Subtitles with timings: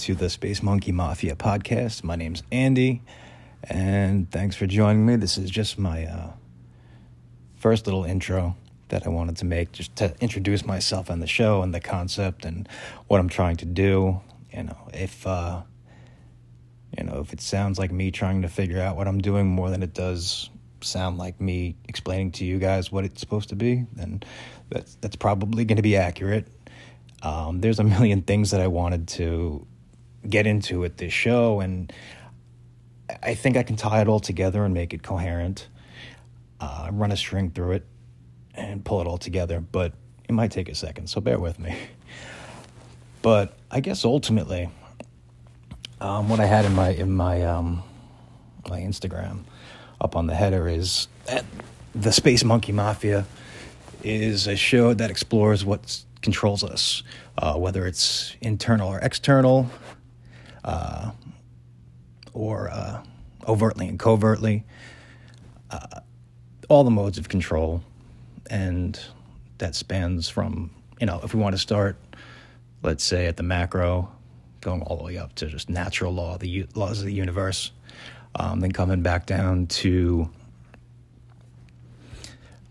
[0.00, 2.02] to the Space Monkey Mafia podcast.
[2.02, 3.02] My name's Andy,
[3.64, 5.16] and thanks for joining me.
[5.16, 6.30] This is just my uh,
[7.56, 8.56] first little intro
[8.88, 12.46] that I wanted to make, just to introduce myself and the show and the concept
[12.46, 12.66] and
[13.08, 14.22] what I'm trying to do.
[14.50, 15.60] You know, if uh,
[16.96, 19.68] you know if it sounds like me trying to figure out what I'm doing more
[19.68, 20.48] than it does
[20.80, 24.22] sound like me explaining to you guys what it's supposed to be, then
[24.70, 26.48] that's that's probably going to be accurate.
[27.22, 29.66] Um, there's a million things that I wanted to
[30.28, 31.92] get into with this show, and
[33.22, 35.68] I think I can tie it all together and make it coherent.
[36.60, 37.86] Uh, run a string through it
[38.54, 39.94] and pull it all together, but
[40.28, 41.76] it might take a second, so bear with me.
[43.22, 44.70] But I guess ultimately,
[46.00, 47.82] um, what I had in my in my um,
[48.66, 49.40] my Instagram
[50.00, 51.44] up on the header is that
[51.94, 53.26] the Space Monkey Mafia
[54.02, 57.02] is a show that explores what controls us,
[57.38, 59.70] uh, whether it's internal or external,
[60.64, 61.12] uh,
[62.32, 63.02] or uh,
[63.46, 64.64] overtly and covertly,
[65.70, 66.00] uh,
[66.68, 67.82] all the modes of control.
[68.48, 68.98] And
[69.58, 71.96] that spans from, you know, if we want to start,
[72.82, 74.10] let's say at the macro,
[74.60, 77.72] going all the way up to just natural law, the u- laws of the universe,
[78.34, 80.28] um, then coming back down to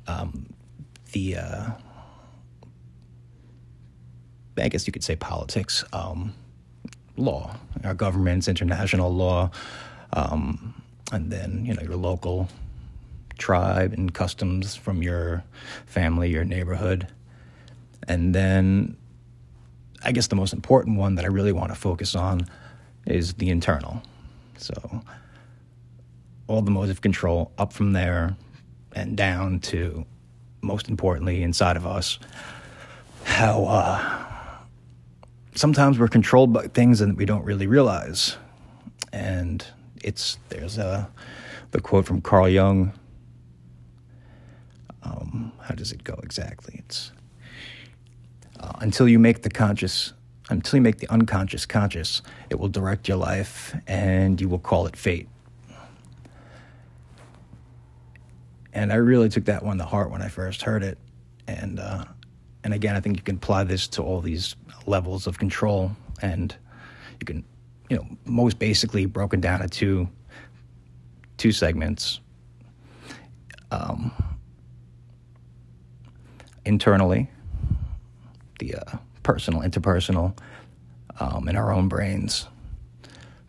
[0.07, 0.45] um,
[1.11, 1.69] the uh,
[4.57, 6.33] I guess you could say politics, um,
[7.19, 9.51] law, our government's international law,
[10.13, 10.73] um,
[11.11, 12.49] and then you know your local
[13.37, 15.43] tribe and customs from your
[15.85, 17.07] family, your neighborhood,
[18.07, 18.95] and then
[20.03, 22.47] I guess the most important one that I really want to focus on
[23.05, 24.01] is the internal.
[24.57, 24.73] So
[26.47, 28.35] all the modes of control up from there
[28.93, 30.05] and down to
[30.61, 32.19] most importantly inside of us
[33.23, 34.28] how uh,
[35.59, 38.37] sometimes we're controlled by things that we don't really realize.
[39.11, 39.65] And
[40.01, 41.09] it's there's a
[41.71, 42.93] the quote from Carl Jung.
[45.03, 46.75] Um, how does it go exactly?
[46.79, 47.11] It's
[48.59, 50.13] uh, until you make the conscious,
[50.49, 54.87] until you make the unconscious conscious, it will direct your life, and you will call
[54.87, 55.27] it fate.
[58.71, 60.97] And I really took that one to heart when I first heard it,
[61.47, 62.05] and uh,
[62.63, 64.55] and again, I think you can apply this to all these
[64.85, 66.55] levels of control, and
[67.19, 67.45] you can,
[67.89, 70.09] you know, most basically broken down into
[71.37, 72.19] two segments.
[73.71, 74.11] Um,
[76.65, 77.29] internally,
[78.59, 80.37] the uh, personal, interpersonal,
[81.19, 82.47] um, in our own brains,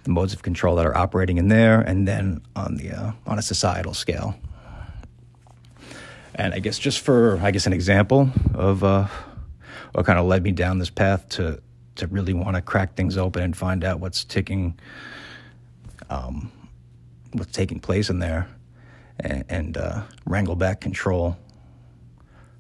[0.05, 3.39] the modes of control that are operating in there, and then on the uh, on
[3.39, 4.37] a societal scale.
[6.35, 9.09] And I guess just for I guess an example of uh,
[9.93, 11.61] what kind of led me down this path to
[11.97, 14.79] to really want to crack things open and find out what's ticking,
[16.09, 16.51] um,
[17.33, 18.49] what's taking place in there,
[19.21, 21.37] and, and uh, wrangle back control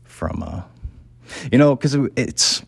[0.04, 0.62] from, uh,
[1.50, 2.62] you know, because it's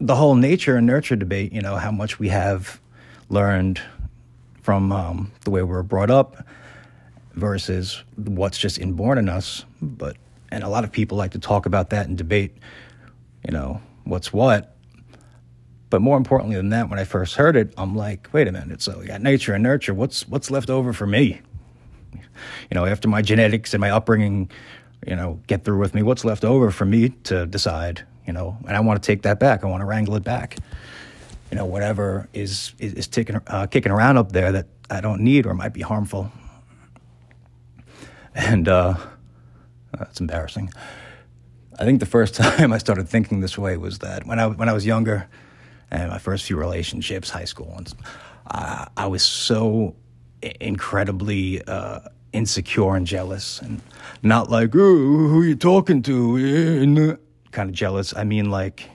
[0.00, 1.52] the whole nature and nurture debate.
[1.52, 2.80] You know how much we have
[3.28, 3.80] learned
[4.62, 6.44] from um, the way we were brought up
[7.38, 9.64] versus what's just inborn in us.
[9.80, 10.16] But
[10.50, 12.56] and a lot of people like to talk about that and debate,
[13.46, 14.74] you know, what's what.
[15.90, 18.82] But more importantly than that, when I first heard it, I'm like, wait a minute.
[18.82, 19.94] So we got nature and nurture.
[19.94, 21.40] What's what's left over for me?
[22.12, 24.50] You know, after my genetics and my upbringing,
[25.06, 28.04] you know, get through with me, what's left over for me to decide?
[28.26, 29.64] You know, and I want to take that back.
[29.64, 30.58] I want to wrangle it back.
[31.50, 35.22] You know, whatever is is, is ticking, uh, kicking around up there that I don't
[35.22, 36.30] need or might be harmful.
[38.38, 38.94] And uh,
[39.98, 40.70] that's embarrassing.
[41.78, 44.68] I think the first time I started thinking this way was that when I when
[44.68, 45.28] I was younger,
[45.90, 47.94] and my first few relationships, high school ones,
[48.46, 49.96] uh, I was so
[50.60, 52.00] incredibly uh,
[52.32, 53.82] insecure and jealous, and
[54.22, 57.18] not like oh, who are you talking to,
[57.50, 58.14] kind of jealous.
[58.16, 58.88] I mean like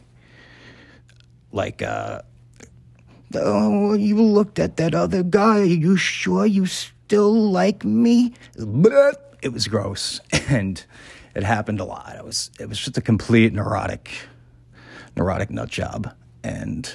[1.52, 2.22] like uh,
[3.36, 5.60] oh, you looked at that other guy.
[5.60, 6.66] Are you sure you
[7.14, 8.34] still like me?
[9.44, 10.20] it was gross
[10.50, 10.84] and
[11.36, 12.16] it happened a lot.
[12.18, 14.10] It was it was just a complete neurotic
[15.16, 16.12] neurotic nut job
[16.44, 16.92] and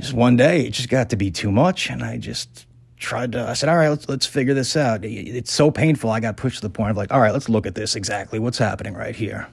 [0.00, 2.66] just one day it just got to be too much and I just
[2.96, 5.04] tried to I said all right let's let's figure this out.
[5.04, 7.66] It's so painful I got pushed to the point of like all right let's look
[7.66, 9.46] at this exactly what's happening right here.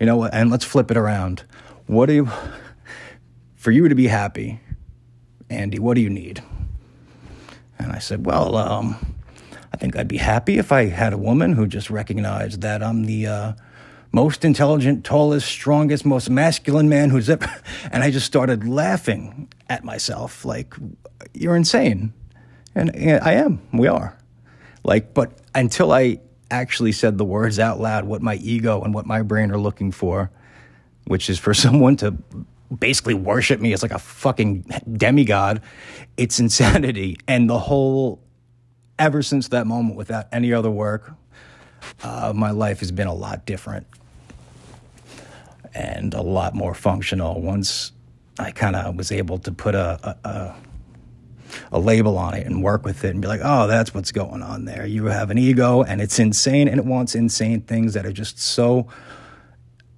[0.00, 1.44] You know what and let's flip it around.
[1.86, 2.28] What do you
[3.54, 4.58] for you to be happy
[5.48, 6.42] Andy what do you need?
[7.80, 8.96] And I said well um
[9.72, 13.04] I think I'd be happy if I had a woman who just recognized that I'm
[13.04, 13.52] the uh,
[14.12, 17.48] most intelligent, tallest, strongest, most masculine man who's ever.
[17.92, 20.74] And I just started laughing at myself, like,
[21.34, 22.12] you're insane.
[22.74, 23.60] And, and I am.
[23.72, 24.16] We are.
[24.82, 29.06] Like, but until I actually said the words out loud, what my ego and what
[29.06, 30.30] my brain are looking for,
[31.04, 32.16] which is for someone to
[32.78, 35.62] basically worship me as like a fucking demigod,
[36.16, 37.18] it's insanity.
[37.26, 38.22] And the whole,
[38.98, 41.12] ever since that moment, without any other work,
[42.02, 43.86] uh, my life has been a lot different
[45.74, 47.92] and a lot more functional once
[48.38, 50.56] I kind of was able to put a, a, a,
[51.72, 54.42] a label on it and work with it and be like, oh, that's what's going
[54.42, 54.86] on there.
[54.86, 58.38] You have an ego and it's insane and it wants insane things that are just
[58.38, 58.88] so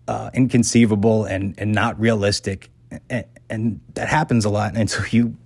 [0.09, 2.71] uh, inconceivable and, and not realistic.
[3.09, 4.77] And, and that happens a lot.
[4.77, 5.37] And so you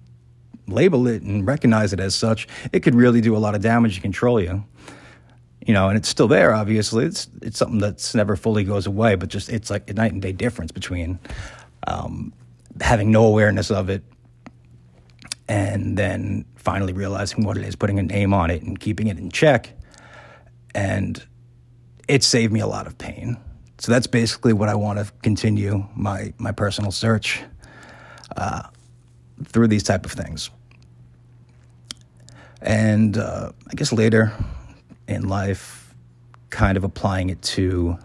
[0.66, 3.94] label it and recognize it as such, it could really do a lot of damage
[3.94, 4.64] and control you
[5.66, 6.54] you know, and it's still there.
[6.54, 10.12] Obviously, it's it's something that's never fully goes away, but just it's like a night
[10.12, 11.18] and day difference between
[11.88, 12.32] um,
[12.80, 14.04] having no awareness of it
[15.48, 19.18] and then finally realizing what it is, putting a name on it, and keeping it
[19.18, 19.72] in check.
[20.72, 21.22] And
[22.06, 23.36] it saved me a lot of pain.
[23.78, 27.42] So that's basically what I want to continue my my personal search
[28.36, 28.62] uh,
[29.44, 30.50] through these type of things.
[32.62, 34.32] And uh, I guess later
[35.06, 35.94] in life,
[36.50, 37.98] kind of applying it to,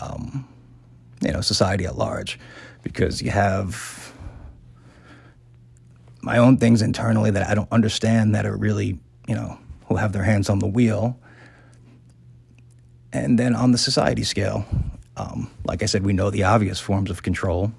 [0.00, 0.48] um,
[1.20, 2.38] you know, society at large,
[2.82, 4.12] because you have
[6.22, 10.12] my own things internally that I don't understand that are really, you know, who have
[10.12, 11.18] their hands on the wheel.
[13.24, 14.64] And then on the society scale,
[15.16, 17.72] um, like I said, we know the obvious forms of control,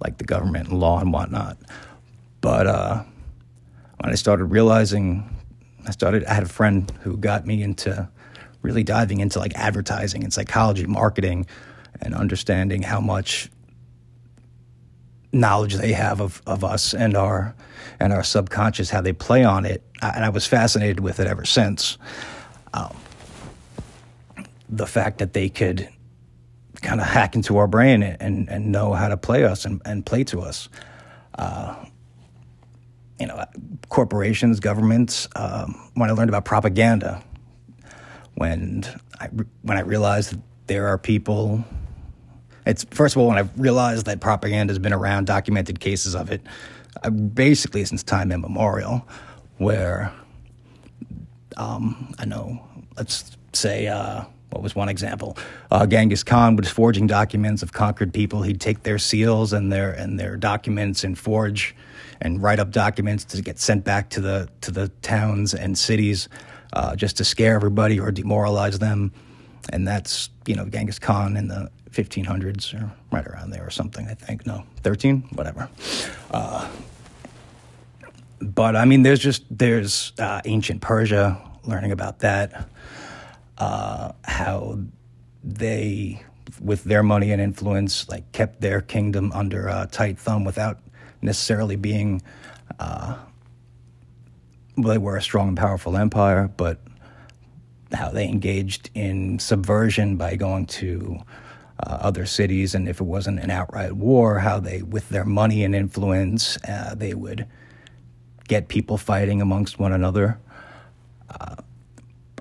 [0.00, 1.58] like the government and law and whatnot.
[2.40, 3.02] But uh,
[3.98, 5.28] when I started realizing
[5.86, 8.08] I started, I had a friend who got me into
[8.62, 11.46] really diving into like advertising and psychology, marketing,
[12.00, 13.50] and understanding how much
[15.32, 17.54] knowledge they have of, of us and our
[17.98, 19.82] and our subconscious, how they play on it.
[20.02, 21.98] And I was fascinated with it ever since.
[22.74, 22.94] Um,
[24.68, 25.88] the fact that they could
[26.82, 30.04] kind of hack into our brain and, and know how to play us and, and
[30.04, 30.68] play to us.
[31.38, 31.74] Uh,
[33.18, 33.42] you know,
[33.88, 35.28] corporations, governments.
[35.36, 37.22] Um, when I learned about propaganda,
[38.34, 38.84] when
[39.20, 39.28] I
[39.62, 41.64] when I realized that there are people.
[42.66, 46.30] It's first of all when I realized that propaganda has been around, documented cases of
[46.30, 46.42] it,
[47.02, 49.06] uh, basically since time immemorial,
[49.58, 50.12] where
[51.56, 52.62] um, I know,
[52.96, 53.86] let's say.
[53.86, 55.36] Uh, what was one example?
[55.70, 58.42] Uh, Genghis Khan was forging documents of conquered people.
[58.42, 61.74] He'd take their seals and their and their documents and forge
[62.20, 66.28] and write up documents to get sent back to the to the towns and cities
[66.72, 69.12] uh, just to scare everybody or demoralize them.
[69.72, 74.06] And that's you know Genghis Khan in the 1500s or right around there or something.
[74.06, 75.68] I think no 13, whatever.
[76.30, 76.68] Uh,
[78.40, 82.68] but I mean, there's just there's uh, ancient Persia, learning about that,
[83.58, 84.78] uh, how
[85.42, 86.22] they
[86.60, 90.78] with their money and influence, like kept their kingdom under a tight thumb without
[91.22, 92.22] necessarily being,
[92.78, 93.16] uh,
[94.76, 96.80] well, they were a strong and powerful empire, but
[97.92, 101.18] how they engaged in subversion by going to
[101.80, 105.62] uh, other cities, and if it wasn't an outright war, how they, with their money
[105.62, 107.46] and influence, uh, they would
[108.48, 110.38] get people fighting amongst one another,
[111.28, 111.56] uh,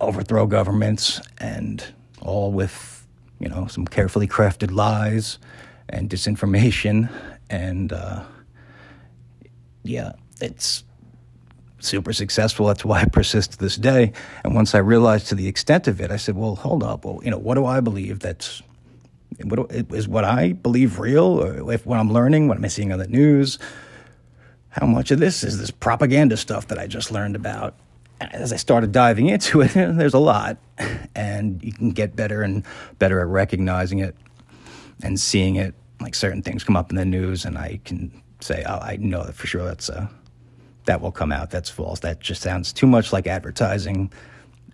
[0.01, 1.83] overthrow governments, and
[2.21, 3.05] all with
[3.39, 5.37] you know some carefully crafted lies
[5.89, 7.09] and disinformation
[7.49, 8.23] and uh,
[9.83, 10.83] yeah, it's
[11.79, 12.67] super successful.
[12.67, 14.13] That's why I persist to this day.
[14.43, 17.05] And once I realized to the extent of it, I said, well, hold up.
[17.05, 18.61] Well, you know, what do I believe that's
[19.43, 22.93] what is what I believe real, or if what I'm learning, what am I'm seeing
[22.93, 23.59] on the news,
[24.69, 27.75] how much of this is this propaganda stuff that I just learned about?
[28.21, 30.57] As I started diving into it, there's a lot,
[31.15, 32.63] and you can get better and
[32.99, 34.15] better at recognizing it
[35.03, 35.75] and seeing it.
[35.99, 39.23] Like certain things come up in the news, and I can say, oh, I know
[39.23, 40.09] that for sure that's a,
[40.85, 41.49] that will come out.
[41.49, 42.01] That's false.
[42.01, 44.11] That just sounds too much like advertising.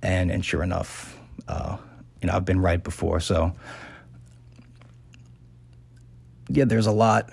[0.03, 1.17] And and sure enough,
[1.47, 1.77] uh,
[2.21, 3.19] you know, I've been right before.
[3.19, 3.53] So
[6.49, 7.31] yeah, there's a lot.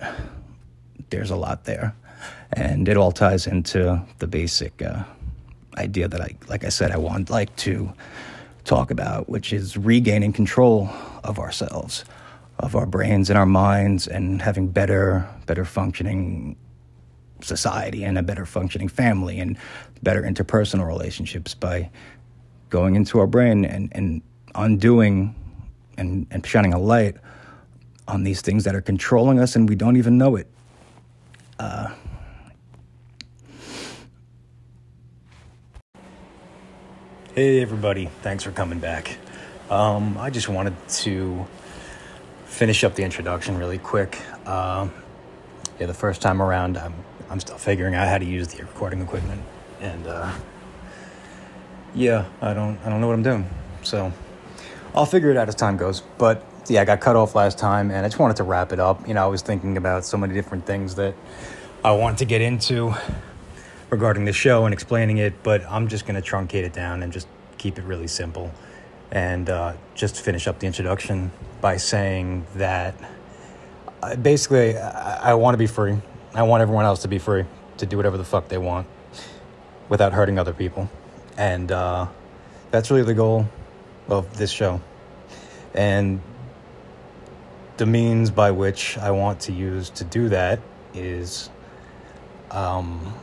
[1.09, 1.95] There's a lot there,
[2.53, 5.03] and it all ties into the basic uh,
[5.79, 7.91] idea that I, like I said, I want like to
[8.63, 10.89] talk about, which is regaining control
[11.23, 12.05] of ourselves
[12.59, 16.55] of our brains and our minds and having better better functioning
[17.41, 19.57] society and a better functioning family and
[20.03, 21.89] better interpersonal relationships by
[22.69, 24.21] going into our brain and, and
[24.55, 25.33] undoing
[25.97, 27.15] and, and shining a light
[28.09, 30.47] on these things that are controlling us and we don't even know it.
[31.59, 31.89] Uh,
[37.35, 38.07] hey, everybody.
[38.23, 39.17] Thanks for coming back.
[39.69, 41.45] Um, I just wanted to
[42.45, 44.17] finish up the introduction really quick.
[44.47, 44.91] Um,
[45.79, 46.95] yeah, the first time around, I'm,
[47.29, 49.43] I'm still figuring out how to use the recording equipment.
[49.79, 50.33] And uh,
[51.93, 53.47] yeah, I don't, I don't know what I'm doing.
[53.83, 54.11] So
[54.95, 56.01] I'll figure it out as time goes.
[56.17, 58.79] But yeah, I got cut off last time, and I just wanted to wrap it
[58.79, 59.07] up.
[59.07, 61.13] You know, I was thinking about so many different things that
[61.85, 62.95] I wanted to get into
[63.89, 67.11] regarding the show and explaining it, but I'm just going to truncate it down and
[67.11, 67.27] just
[67.57, 68.51] keep it really simple.
[69.11, 71.31] And uh, just finish up the introduction
[71.61, 72.95] by saying that
[74.03, 75.97] uh, basically, I, I want to be free.
[76.33, 77.45] I want everyone else to be free
[77.77, 78.87] to do whatever the fuck they want
[79.89, 80.89] without hurting other people.
[81.37, 82.07] And uh,
[82.69, 83.47] that's really the goal
[84.07, 84.79] of this show.
[85.73, 86.21] And
[87.77, 90.59] the means by which I want to use to do that
[90.93, 91.49] is
[92.51, 93.13] um,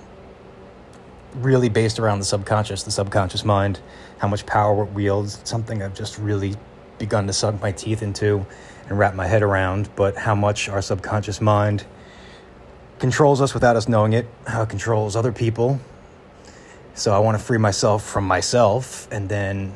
[1.36, 3.80] really based around the subconscious, the subconscious mind,
[4.18, 5.40] how much power it wields.
[5.44, 6.54] something I've just really
[6.98, 8.46] begun to sunk my teeth into
[8.88, 11.84] and wrap my head around, but how much our subconscious mind
[12.98, 15.80] controls us without us knowing it, how it controls other people.
[16.94, 19.74] So I want to free myself from myself and then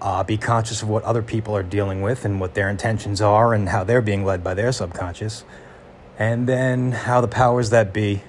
[0.00, 3.52] uh, be conscious of what other people are dealing with and what their intentions are
[3.52, 5.44] and how they're being led by their subconscious.
[6.18, 8.22] And then how the powers that be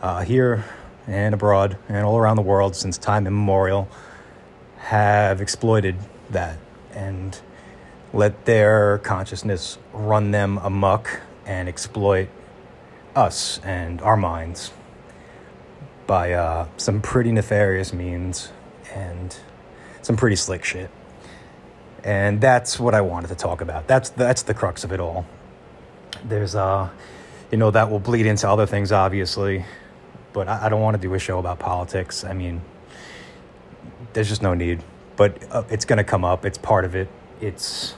[0.00, 0.64] uh, here
[1.06, 3.88] and abroad and all around the world since time immemorial
[4.78, 5.96] have exploited
[6.30, 6.58] that
[6.92, 7.40] and
[8.12, 12.28] let their consciousness run them amuck and exploit
[13.14, 14.72] us and our minds
[16.06, 18.50] by uh, some pretty nefarious means
[18.94, 19.36] and
[20.02, 20.90] some pretty slick shit.
[22.04, 23.86] And that's what I wanted to talk about.
[23.86, 25.24] That's that's the crux of it all.
[26.24, 26.90] There's uh
[27.52, 29.64] you know that will bleed into other things obviously,
[30.32, 32.24] but I, I don't want to do a show about politics.
[32.24, 32.62] I mean,
[34.12, 34.82] there's just no need.
[35.16, 36.44] But uh, it's going to come up.
[36.44, 37.08] It's part of it.
[37.40, 37.94] It's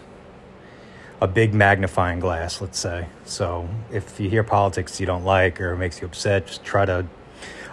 [1.20, 3.06] a big magnifying glass, let's say.
[3.24, 7.06] So if you hear politics you don't like or makes you upset, just try to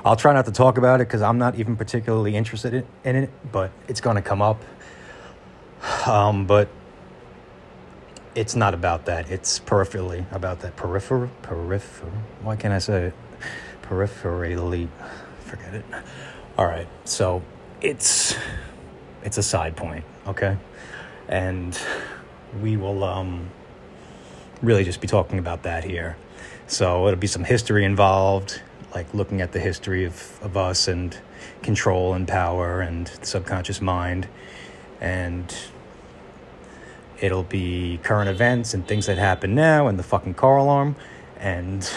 [0.04, 3.16] I'll try not to talk about it because I'm not even particularly interested in, in
[3.16, 4.64] it, but it's going to come up.
[6.08, 6.70] Um, but
[8.34, 9.30] it's not about that.
[9.30, 10.76] It's peripherally about that.
[10.76, 11.30] Peripheral?
[11.44, 12.12] Peripheral?
[12.42, 13.14] Why can't I say it?
[13.92, 14.88] Peripherally.
[15.42, 15.86] Forget it.
[16.58, 16.88] All right.
[17.04, 17.44] So
[17.82, 18.38] it's
[19.22, 20.56] it's a side point, okay?
[21.28, 21.78] And
[22.62, 23.50] we will um,
[24.62, 26.16] really just be talking about that here.
[26.68, 28.62] So it'll be some history involved
[28.96, 31.18] like looking at the history of, of us and
[31.62, 34.28] control and power and subconscious mind.
[35.02, 35.54] And
[37.20, 40.96] it'll be current events and things that happen now and the fucking car alarm.
[41.38, 41.90] And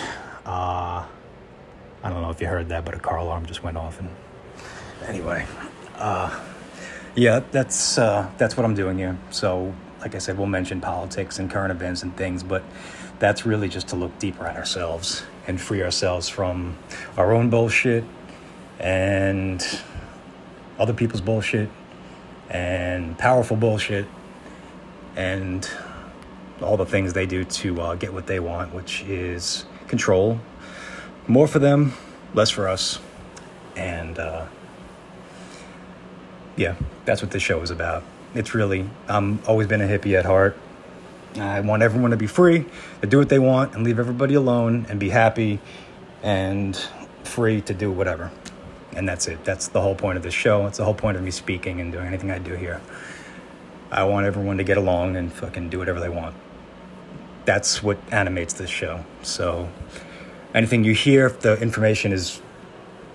[0.44, 1.06] uh,
[2.04, 3.98] I don't know if you heard that, but a car alarm just went off.
[3.98, 4.10] And
[5.06, 5.46] anyway,
[5.96, 6.38] uh,
[7.14, 9.16] yeah, that's uh, that's what I'm doing here.
[9.30, 12.62] So, like I said, we'll mention politics and current events and things, but
[13.18, 16.76] that's really just to look deeper at ourselves and free ourselves from
[17.16, 18.04] our own bullshit
[18.78, 19.80] and
[20.78, 21.70] other people's bullshit
[22.50, 24.06] and powerful bullshit
[25.16, 25.70] and
[26.60, 30.38] all the things they do to uh, get what they want, which is control.
[31.26, 31.94] More for them,
[32.34, 32.98] less for us.
[33.76, 34.46] And uh,
[36.56, 38.02] yeah, that's what this show is about.
[38.34, 40.56] It's really, I'm always been a hippie at heart.
[41.36, 42.66] I want everyone to be free,
[43.00, 45.60] to do what they want, and leave everybody alone and be happy
[46.22, 46.76] and
[47.24, 48.30] free to do whatever.
[48.94, 49.44] And that's it.
[49.44, 50.66] That's the whole point of this show.
[50.66, 52.80] It's the whole point of me speaking and doing anything I do here.
[53.90, 56.36] I want everyone to get along and fucking do whatever they want.
[57.44, 59.04] That's what animates this show.
[59.22, 59.68] So,
[60.54, 62.40] anything you hear, if the information is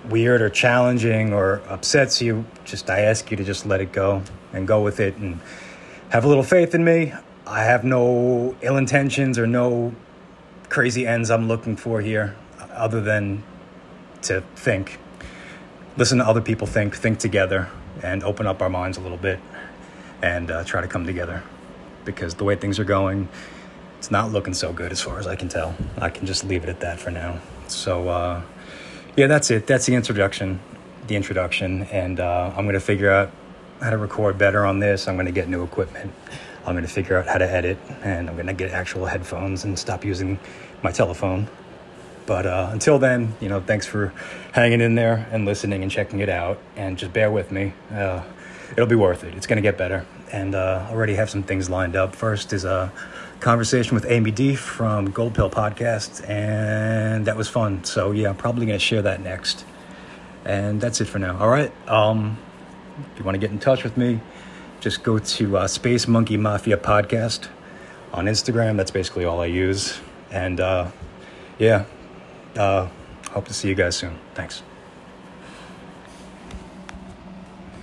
[0.10, 4.22] weird or challenging or upsets you, just I ask you to just let it go
[4.54, 5.40] and go with it and
[6.10, 7.14] have a little faith in me.
[7.48, 9.94] I have no ill intentions or no
[10.70, 12.36] crazy ends I'm looking for here
[12.72, 13.44] other than
[14.24, 15.00] to think,
[15.98, 17.70] listen to other people think, think together,
[18.04, 19.40] and open up our minds a little bit
[20.22, 21.44] and uh, try to come together.
[22.06, 23.28] Because the way things are going,
[24.00, 25.76] it's not looking so good as far as I can tell.
[26.00, 27.40] I can just leave it at that for now.
[27.68, 28.42] So, uh,
[29.16, 29.68] yeah, that's it.
[29.68, 30.60] That's the introduction.
[31.06, 33.30] The introduction, and uh, I'm gonna figure out
[33.80, 35.08] how to record better on this.
[35.08, 36.12] I'm gonna get new equipment.
[36.66, 39.64] I'm going to figure out how to edit and I'm going to get actual headphones
[39.64, 40.40] and stop using
[40.84, 41.48] my telephone.
[42.26, 44.14] But uh, until then, you know, thanks for
[44.52, 46.60] hanging in there and listening and checking it out.
[46.76, 47.74] And just bear with me.
[48.72, 49.34] It'll be worth it.
[49.36, 50.06] It's going to get better.
[50.32, 52.16] And uh, already have some things lined up.
[52.16, 52.92] First is a
[53.40, 57.84] conversation with Amy D from Gold Pill Podcast, and that was fun.
[57.84, 59.66] So, yeah, I'm probably going to share that next.
[60.46, 61.38] And that's it for now.
[61.40, 61.72] All right.
[61.90, 62.38] Um,
[63.14, 64.20] if you want to get in touch with me,
[64.80, 67.48] just go to uh, Space Monkey Mafia Podcast
[68.14, 68.78] on Instagram.
[68.78, 70.00] That's basically all I use.
[70.32, 70.92] And uh,
[71.58, 71.86] yeah,
[72.56, 72.88] uh,
[73.32, 74.18] hope to see you guys soon.
[74.36, 74.64] Thanks.